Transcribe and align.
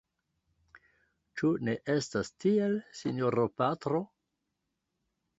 Ĉu 1.41 1.49
ne 1.67 1.75
estas 1.95 2.31
tiel, 2.43 2.73
sinjoro 3.01 3.45
patro? 3.63 4.01